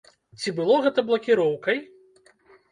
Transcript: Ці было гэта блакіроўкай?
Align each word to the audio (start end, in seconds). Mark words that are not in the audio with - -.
Ці 0.43 0.53
было 0.59 0.77
гэта 0.87 1.05
блакіроўкай? 1.11 1.77